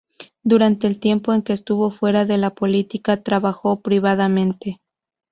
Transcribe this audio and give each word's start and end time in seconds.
Durante 0.41 0.87
el 0.87 0.99
tiempo 0.99 1.31
en 1.31 1.43
que 1.43 1.53
estuvo 1.53 1.91
fuera 1.91 2.25
de 2.25 2.39
la 2.39 2.55
política, 2.55 3.21
trabajo 3.21 3.81
privadamente. 3.81 4.81